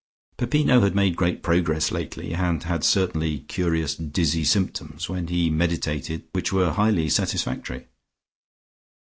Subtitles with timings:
[0.35, 6.23] Peppino had made great progress lately and had certain curious dizzy symptoms when he meditated
[6.33, 7.85] which were highly satisfactory.